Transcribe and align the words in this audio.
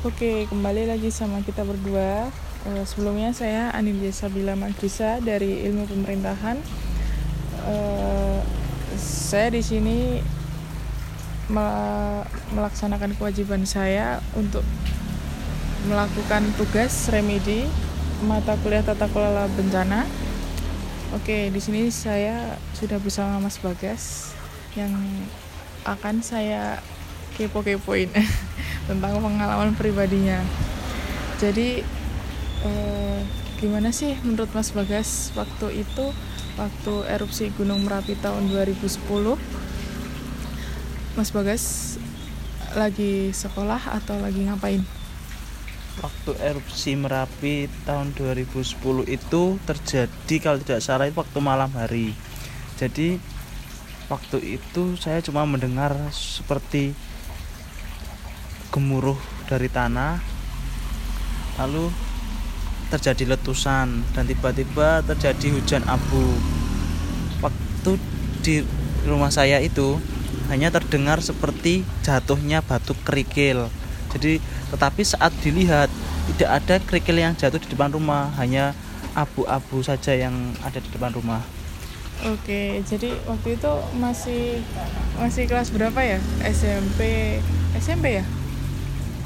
Oke, 0.00 0.48
kembali 0.48 0.88
lagi 0.88 1.12
sama 1.12 1.44
kita 1.44 1.60
berdua. 1.60 2.32
Uh, 2.64 2.88
sebelumnya 2.88 3.36
saya 3.36 3.68
Anindya 3.76 4.08
Sabila 4.16 4.56
Magrisa 4.56 5.20
dari 5.20 5.60
Ilmu 5.68 5.84
Pemerintahan. 5.92 6.56
Uh, 7.68 8.40
saya 8.96 9.52
di 9.52 9.60
sini 9.60 10.24
melaksanakan 11.52 13.12
kewajiban 13.20 13.68
saya 13.68 14.24
untuk 14.40 14.64
melakukan 15.84 16.48
tugas 16.56 17.12
remedi 17.12 17.68
mata 18.24 18.56
kuliah 18.64 18.80
tata 18.80 19.04
kelola 19.04 19.52
bencana. 19.52 20.08
Oke, 21.12 21.52
di 21.52 21.60
sini 21.60 21.92
saya 21.92 22.56
sudah 22.72 22.96
bersama 23.04 23.36
Mas 23.36 23.60
Bagas 23.60 24.32
yang 24.80 24.96
akan 25.84 26.24
saya 26.24 26.80
kepo-kepoin 27.36 28.08
tentang 28.90 29.22
pengalaman 29.22 29.78
pribadinya. 29.78 30.42
Jadi 31.38 31.86
eh, 32.66 33.18
gimana 33.62 33.94
sih 33.94 34.18
menurut 34.26 34.50
Mas 34.50 34.74
Bagas 34.74 35.30
waktu 35.38 35.86
itu 35.86 36.10
waktu 36.58 36.94
erupsi 37.06 37.54
Gunung 37.54 37.86
Merapi 37.86 38.18
tahun 38.18 38.50
2010 38.50 38.98
Mas 41.14 41.30
Bagas 41.30 41.96
lagi 42.74 43.30
sekolah 43.30 44.02
atau 44.02 44.18
lagi 44.18 44.46
ngapain? 44.46 44.82
Waktu 46.00 46.32
erupsi 46.42 46.94
Merapi 46.98 47.70
tahun 47.86 48.14
2010 48.18 49.06
itu 49.06 49.42
terjadi 49.66 50.34
kalau 50.42 50.58
tidak 50.62 50.80
salah 50.82 51.06
itu 51.06 51.18
waktu 51.18 51.38
malam 51.42 51.70
hari. 51.74 52.14
Jadi 52.78 53.20
waktu 54.08 54.58
itu 54.58 54.96
saya 54.96 55.20
cuma 55.20 55.44
mendengar 55.44 55.92
seperti 56.14 56.96
gemuruh 58.70 59.18
dari 59.50 59.66
tanah 59.66 60.22
lalu 61.58 61.90
terjadi 62.90 63.36
letusan 63.36 64.02
dan 64.14 64.24
tiba-tiba 64.26 65.02
terjadi 65.06 65.54
hujan 65.54 65.82
abu 65.86 66.22
waktu 67.42 67.98
di 68.42 68.66
rumah 69.06 69.30
saya 69.30 69.62
itu 69.62 69.98
hanya 70.50 70.74
terdengar 70.74 71.22
seperti 71.22 71.86
jatuhnya 72.02 72.62
batu 72.62 72.94
kerikil 73.06 73.70
jadi 74.10 74.42
tetapi 74.74 75.02
saat 75.06 75.30
dilihat 75.42 75.86
tidak 76.34 76.50
ada 76.62 76.74
kerikil 76.82 77.16
yang 77.18 77.34
jatuh 77.38 77.62
di 77.62 77.70
depan 77.70 77.94
rumah 77.94 78.34
hanya 78.38 78.74
abu-abu 79.14 79.82
saja 79.82 80.14
yang 80.14 80.34
ada 80.62 80.78
di 80.78 80.88
depan 80.90 81.14
rumah 81.14 81.42
Oke, 82.20 82.84
jadi 82.84 83.16
waktu 83.24 83.56
itu 83.56 83.72
masih 83.96 84.60
masih 85.16 85.48
kelas 85.48 85.72
berapa 85.72 85.96
ya? 86.04 86.20
SMP 86.44 87.00
SMP 87.80 88.20
ya? 88.20 88.24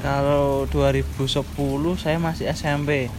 Kalau 0.05 0.69
2010 0.69 1.25
saya 1.97 2.21
masih 2.21 2.45
SMP. 2.53 3.09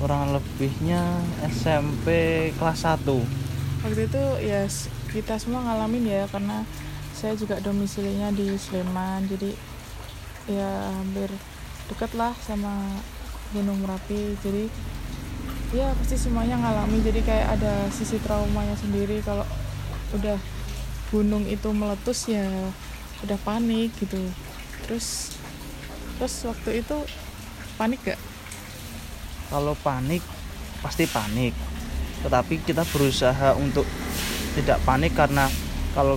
Kurang 0.00 0.32
lebihnya 0.32 1.20
SMP 1.52 2.08
kelas 2.56 2.88
1. 2.88 3.04
Waktu 3.84 4.08
itu 4.08 4.24
ya 4.40 4.64
kita 5.12 5.36
semua 5.36 5.60
ngalamin 5.68 6.08
ya 6.08 6.24
karena 6.32 6.64
saya 7.12 7.36
juga 7.36 7.60
domisilinya 7.60 8.32
di 8.32 8.56
Sleman. 8.56 9.28
Jadi 9.28 9.52
ya 10.48 10.96
hampir 10.96 11.28
deket 11.92 12.16
lah 12.16 12.32
sama 12.40 12.72
Gunung 13.52 13.84
Merapi. 13.84 14.40
Jadi 14.40 14.72
ya 15.76 15.92
pasti 15.92 16.16
semuanya 16.16 16.56
ngalami 16.56 17.04
jadi 17.04 17.20
kayak 17.20 17.60
ada 17.60 17.92
sisi 17.92 18.16
traumanya 18.24 18.72
sendiri 18.80 19.20
kalau 19.20 19.44
udah 20.16 20.40
gunung 21.12 21.44
itu 21.44 21.68
meletus 21.68 22.32
ya 22.32 22.48
udah 23.26 23.34
panik 23.42 23.90
gitu 23.98 24.22
terus 24.86 25.34
terus 26.24 26.48
waktu 26.48 26.80
itu 26.80 26.96
panik 27.76 28.00
gak 28.00 28.16
kalau 29.52 29.76
panik 29.84 30.24
pasti 30.80 31.04
panik. 31.04 31.52
Tetapi 32.24 32.64
kita 32.64 32.80
berusaha 32.88 33.52
untuk 33.60 33.84
tidak 34.56 34.80
panik 34.88 35.12
karena 35.12 35.52
kalau 35.92 36.16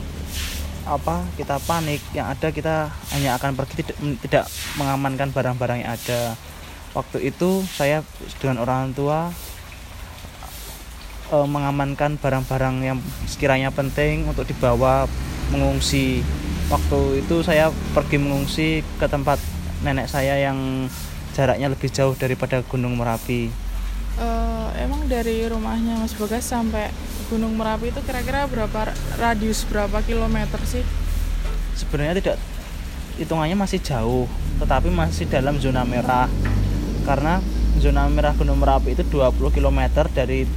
apa 0.87 1.27
kita 1.35 1.59
panik 1.67 1.99
yang 2.15 2.31
ada 2.31 2.55
kita 2.55 2.87
hanya 3.11 3.35
akan 3.35 3.59
pergi 3.59 3.83
tidak, 3.83 3.99
tidak 4.23 4.45
mengamankan 4.79 5.27
barang-barang 5.35 5.83
yang 5.83 5.91
ada. 5.91 6.39
Waktu 6.95 7.27
itu 7.27 7.67
saya 7.67 7.99
dengan 8.39 8.63
orang 8.63 8.95
tua 8.95 9.27
e, 11.27 11.35
mengamankan 11.35 12.15
barang-barang 12.15 12.75
yang 12.79 13.03
sekiranya 13.27 13.75
penting 13.75 14.23
untuk 14.23 14.47
dibawa 14.47 15.03
mengungsi. 15.51 16.23
Waktu 16.71 17.27
itu 17.27 17.43
saya 17.43 17.75
pergi 17.91 18.15
mengungsi 18.23 18.87
ke 19.03 19.11
tempat 19.11 19.56
nenek 19.85 20.09
saya 20.09 20.39
yang 20.39 20.89
jaraknya 21.37 21.69
lebih 21.69 21.89
jauh 21.93 22.17
daripada 22.17 22.65
Gunung 22.65 22.97
Merapi. 22.97 23.53
Uh, 24.17 24.73
emang 24.81 25.05
dari 25.05 25.45
rumahnya 25.45 26.01
Mas 26.01 26.17
Bagas 26.17 26.49
sampai 26.49 26.89
Gunung 27.29 27.53
Merapi 27.53 27.93
itu 27.93 28.01
kira-kira 28.01 28.49
berapa 28.49 28.89
radius 29.21 29.61
berapa 29.69 30.01
kilometer 30.01 30.57
sih? 30.65 30.81
Sebenarnya 31.77 32.17
tidak 32.17 32.37
hitungannya 33.21 33.53
masih 33.53 33.77
jauh 33.81 34.25
tetapi 34.57 34.89
masih 34.89 35.29
dalam 35.29 35.61
zona 35.61 35.85
merah. 35.85 36.25
Karena 37.05 37.37
zona 37.77 38.09
merah 38.09 38.33
Gunung 38.33 38.57
Merapi 38.57 38.97
itu 38.97 39.05
20 39.05 39.37
km 39.53 39.79
dari 40.09 40.49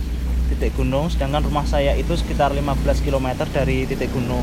titik 0.51 0.75
gunung 0.75 1.07
sedangkan 1.07 1.47
rumah 1.47 1.63
saya 1.63 1.95
itu 1.95 2.11
sekitar 2.19 2.51
15 2.51 3.07
km 3.07 3.47
dari 3.55 3.87
titik 3.87 4.11
gunung 4.11 4.43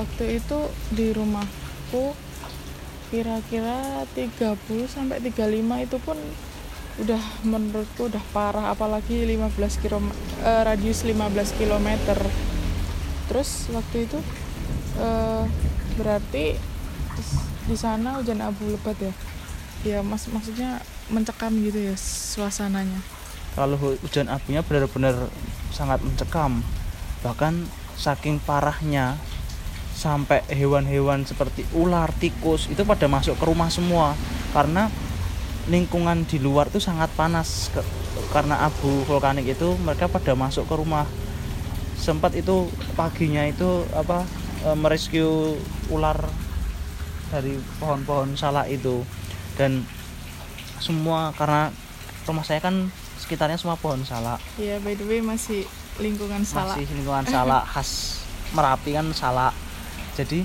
waktu 0.00 0.40
itu 0.40 0.58
di 0.96 1.12
rumahku 1.12 2.16
kira-kira 3.12 4.08
30 4.16 4.56
sampai 4.88 5.20
35 5.20 5.86
itu 5.86 5.96
pun 6.00 6.16
udah 7.00 7.22
menurutku 7.44 8.08
udah 8.08 8.24
parah 8.32 8.72
apalagi 8.72 9.24
15 9.24 9.82
km 9.84 10.08
uh, 10.44 10.62
radius 10.64 11.04
15 11.04 11.60
km 11.60 11.88
terus 13.28 13.68
waktu 13.70 14.08
itu 14.08 14.18
uh, 15.00 15.44
berarti 15.96 16.58
di 17.70 17.76
sana 17.78 18.18
hujan 18.18 18.42
abu 18.42 18.66
lebat 18.66 18.98
ya? 18.98 19.12
Ya 19.80 19.98
mas 20.02 20.26
maksudnya 20.28 20.82
mencekam 21.08 21.54
gitu 21.62 21.78
ya 21.78 21.94
suasananya? 21.96 23.00
Kalau 23.54 23.78
hujan 23.78 24.26
abunya 24.26 24.60
benar-benar 24.66 25.30
sangat 25.70 26.02
mencekam. 26.02 26.66
Bahkan 27.22 27.68
saking 27.94 28.42
parahnya 28.42 29.16
sampai 30.00 30.40
hewan-hewan 30.48 31.28
seperti 31.28 31.68
ular 31.76 32.08
tikus 32.16 32.72
itu 32.72 32.80
pada 32.88 33.04
masuk 33.04 33.36
ke 33.36 33.44
rumah 33.44 33.68
semua 33.68 34.16
karena 34.56 34.88
lingkungan 35.68 36.24
di 36.24 36.40
luar 36.40 36.72
itu 36.72 36.80
sangat 36.80 37.12
panas 37.12 37.68
ke, 37.68 37.84
karena 38.32 38.64
abu 38.64 39.04
vulkanik 39.04 39.44
itu 39.44 39.76
mereka 39.84 40.08
pada 40.08 40.32
masuk 40.32 40.64
ke 40.64 40.72
rumah 40.72 41.04
sempat 42.00 42.32
itu 42.32 42.72
paginya 42.96 43.44
itu 43.44 43.84
apa 43.92 44.24
e, 44.64 44.72
merescue 44.72 45.60
ular 45.92 46.16
dari 47.28 47.60
pohon-pohon 47.76 48.40
salak 48.40 48.72
itu 48.72 49.04
dan 49.60 49.84
semua 50.80 51.36
karena 51.36 51.68
rumah 52.24 52.40
saya 52.40 52.64
kan 52.64 52.88
sekitarnya 53.20 53.60
semua 53.60 53.76
pohon 53.76 54.00
salak. 54.02 54.40
Iya, 54.56 54.80
by 54.80 54.96
the 54.96 55.04
way 55.04 55.20
masih 55.20 55.68
lingkungan 56.00 56.42
salak. 56.42 56.80
Masih 56.80 56.88
lingkungan 56.96 57.28
salak 57.28 57.68
khas 57.76 58.24
Merapi 58.50 58.96
kan 58.96 59.06
salak. 59.14 59.54
Jadi 60.16 60.42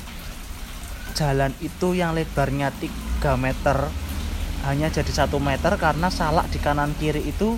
jalan 1.15 1.55
itu 1.63 1.95
yang 1.95 2.11
lebarnya 2.11 2.73
3 2.75 3.39
meter 3.39 3.77
hanya 4.65 4.89
jadi 4.89 5.11
satu 5.13 5.37
meter 5.37 5.77
karena 5.77 6.09
salak 6.09 6.49
di 6.49 6.57
kanan 6.57 6.91
kiri 6.97 7.21
itu 7.21 7.55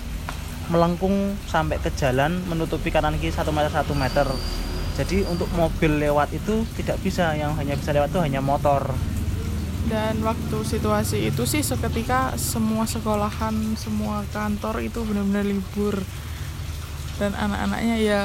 melengkung 0.67 1.39
sampai 1.47 1.79
ke 1.79 1.87
jalan 1.95 2.43
menutupi 2.51 2.91
kanan 2.91 3.15
kiri 3.15 3.31
satu 3.31 3.55
meter 3.55 3.71
satu 3.71 3.95
meter. 3.95 4.27
Jadi 4.97 5.23
untuk 5.29 5.47
mobil 5.53 6.01
lewat 6.01 6.33
itu 6.33 6.65
tidak 6.75 6.97
bisa 6.99 7.31
yang 7.37 7.53
hanya 7.55 7.77
bisa 7.77 7.93
lewat 7.93 8.11
itu 8.11 8.19
hanya 8.19 8.41
motor. 8.43 8.91
Dan 9.87 10.19
waktu 10.19 10.57
situasi 10.67 11.31
itu 11.31 11.47
sih 11.47 11.63
seketika 11.63 12.35
semua 12.35 12.83
sekolahan 12.83 13.55
semua 13.79 14.27
kantor 14.35 14.83
itu 14.83 14.99
benar-benar 15.07 15.47
libur. 15.47 15.95
Dan 17.15 17.31
anak-anaknya 17.33 17.95
ya 18.03 18.21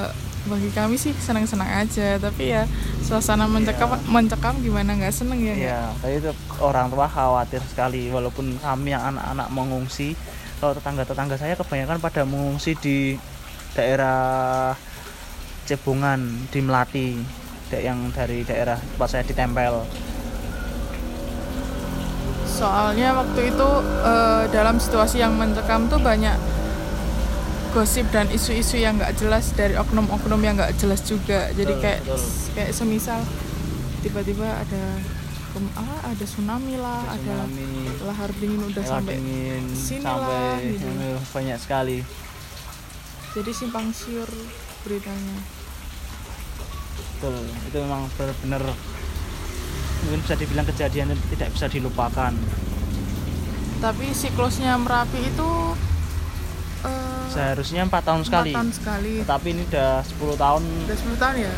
bagi 0.47 0.71
kami 0.75 0.99
sih 0.99 1.15
senang-senang 1.15 1.69
aja. 1.69 2.19
Tapi 2.19 2.51
ya 2.51 2.67
suasana 3.05 3.47
mencekam 3.47 3.95
yeah. 3.95 4.11
mencekam 4.11 4.55
gimana 4.63 4.97
nggak 4.99 5.15
seneng 5.15 5.39
ya 5.43 5.55
Iya, 5.55 5.81
tapi 6.01 6.15
itu 6.19 6.31
orang 6.59 6.91
tua 6.91 7.07
khawatir 7.07 7.63
sekali. 7.67 8.11
Walaupun 8.11 8.59
kami 8.59 8.95
yang 8.95 9.15
anak-anak 9.15 9.49
mengungsi 9.55 10.19
kalau 10.63 10.73
tetangga-tetangga 10.79 11.37
saya 11.39 11.55
kebanyakan 11.59 11.99
pada 11.99 12.23
mengungsi 12.23 12.79
di 12.79 13.19
daerah 13.75 14.75
Cebungan 15.67 16.51
di 16.51 16.61
Melati. 16.63 17.11
Yang 17.73 17.99
dari 18.13 18.39
daerah 18.45 18.77
tempat 18.77 19.09
saya 19.09 19.25
ditempel. 19.25 19.89
Soalnya 22.45 23.17
waktu 23.17 23.49
itu 23.49 23.69
uh, 24.05 24.45
dalam 24.53 24.77
situasi 24.77 25.25
yang 25.25 25.33
mencekam 25.41 25.89
tuh 25.89 25.97
banyak 25.97 26.37
gosip 27.73 28.05
dan 28.13 28.29
isu-isu 28.29 28.77
yang 28.77 29.01
nggak 29.01 29.17
jelas 29.17 29.57
dari 29.57 29.75
oknum-oknum 29.81 30.41
yang 30.45 30.61
nggak 30.61 30.77
jelas 30.77 31.01
juga 31.03 31.49
jadi 31.57 31.73
kayak 31.81 32.01
betul. 32.05 32.21
kayak 32.53 32.73
semisal 32.77 33.21
tiba-tiba 34.05 34.45
ada 34.45 34.85
ah, 35.81 36.01
ada 36.13 36.25
tsunami 36.25 36.77
lah 36.77 37.01
Ada 37.09 37.17
ada 37.17 37.35
tsunami, 37.49 37.69
lahar 38.05 38.31
dingin 38.37 38.61
udah 38.61 38.85
lahar 38.85 39.01
sampai 39.01 39.15
dingin 39.17 39.65
sini 39.73 40.05
sampai 40.05 40.37
lah, 40.37 40.57
gitu. 40.61 40.89
banyak 41.33 41.59
sekali 41.59 41.99
jadi 43.33 43.51
simpang 43.57 43.89
siur 43.97 44.29
beritanya 44.85 45.39
betul 47.17 47.37
itu 47.41 47.77
memang 47.81 48.03
benar-benar 48.21 48.63
mungkin 50.03 50.21
bisa 50.21 50.35
dibilang 50.37 50.67
kejadian 50.69 51.07
yang 51.17 51.21
tidak 51.33 51.49
bisa 51.57 51.67
dilupakan 51.73 52.33
tapi 53.81 54.07
siklusnya 54.13 54.77
merapi 54.77 55.21
itu 55.25 55.51
eh, 56.85 57.12
seharusnya 57.31 57.87
empat 57.87 58.03
tahun 58.03 58.23
sekali. 58.27 58.51
tahun 58.57 58.71
sekali. 58.75 59.15
Tapi 59.23 59.47
ini 59.55 59.63
udah 59.71 60.03
10 60.03 60.35
tahun. 60.41 60.63
Udah 60.89 60.97
10 60.99 61.23
tahun 61.23 61.35
ya? 61.39 61.53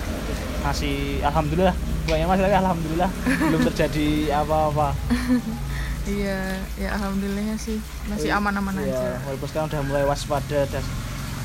Masih 0.66 0.96
alhamdulillah. 1.25 1.76
Banyak 2.05 2.26
masih 2.28 2.43
lagi 2.44 2.56
alhamdulillah. 2.61 3.11
Belum 3.49 3.61
terjadi 3.72 4.08
apa-apa. 4.44 4.88
Iya 6.05 6.61
ya 6.76 7.00
alhamdulillahnya 7.00 7.56
sih. 7.56 7.81
Masih 8.12 8.28
Iya, 8.28 8.37
aman-aman 8.37 8.76
iya, 8.76 8.93
aja. 8.93 9.25
Walaupun 9.25 9.49
sekarang 9.49 9.72
udah 9.72 9.82
mulai 9.88 10.05
waspada 10.05 10.69
dan 10.69 10.84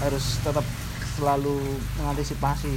harus 0.03 0.35
tetap 0.43 0.67
selalu 1.15 1.79
mengantisipasi. 1.95 2.75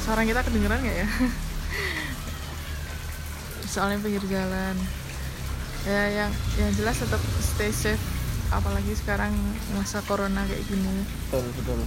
Sekarang 0.00 0.26
kita 0.26 0.42
kedengeran 0.42 0.82
nggak 0.82 0.96
ya? 1.06 1.08
Soalnya 3.70 4.02
pinggir 4.02 4.26
jalan 4.26 4.74
ya 5.88 6.02
yang 6.12 6.30
yang 6.60 6.70
jelas 6.76 7.00
tetap 7.00 7.20
stay 7.40 7.72
safe. 7.72 8.02
Apalagi 8.50 8.92
sekarang 8.98 9.30
masa 9.78 10.02
corona 10.04 10.42
kayak 10.44 10.66
gini. 10.66 11.06
Betul 11.30 11.46
betul. 11.54 11.80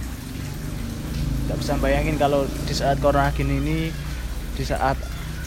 Nggak 1.44 1.58
bisa 1.60 1.72
bayangin 1.76 2.16
kalau 2.16 2.48
di 2.48 2.74
saat 2.74 2.96
corona 3.04 3.28
gini 3.36 3.60
ini 3.60 3.78
di 4.56 4.64
saat 4.64 4.96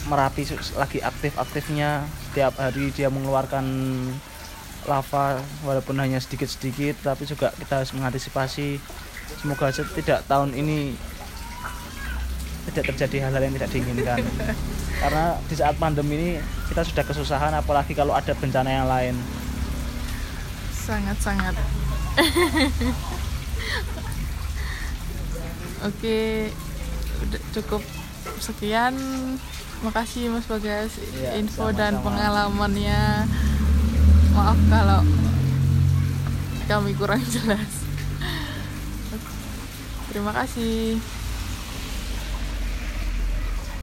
merapi 0.06 0.46
lagi 0.78 1.02
aktif-aktifnya 1.02 2.06
setiap 2.30 2.54
hari 2.56 2.94
dia 2.94 3.10
mengeluarkan 3.10 3.66
lava 4.88 5.42
walaupun 5.66 6.00
hanya 6.00 6.16
sedikit-sedikit 6.22 7.02
tapi 7.02 7.26
juga 7.26 7.50
kita 7.58 7.82
harus 7.82 7.92
mengantisipasi. 7.92 8.78
Semoga 9.42 9.68
aja 9.68 9.84
tidak 9.84 10.24
tahun 10.24 10.56
ini 10.56 10.96
tidak 12.72 12.94
terjadi 12.94 13.28
hal-hal 13.28 13.42
yang 13.48 13.54
tidak 13.56 13.70
diinginkan 13.72 14.18
karena 14.98 15.24
di 15.46 15.54
saat 15.54 15.74
pandemi 15.76 16.14
ini 16.14 16.30
kita 16.68 16.82
sudah 16.82 17.04
kesusahan 17.04 17.54
apalagi 17.54 17.94
kalau 17.94 18.12
ada 18.12 18.34
bencana 18.34 18.68
yang 18.68 18.86
lain. 18.86 19.14
Sangat-sangat. 20.74 21.54
Oke 25.86 26.50
udah 27.22 27.40
cukup 27.54 27.82
sekian. 28.38 28.94
Makasih 29.78 30.26
Mas 30.26 30.42
Bagas 30.42 30.90
Iya, 31.14 31.38
info 31.38 31.70
dan 31.70 31.94
sama-sama. 31.94 32.06
pengalamannya. 32.10 33.30
Maaf 34.34 34.58
kalau 34.66 35.00
kami 36.66 36.90
kurang 36.98 37.22
jelas. 37.34 37.86
Terima 40.10 40.34
kasih 40.34 40.98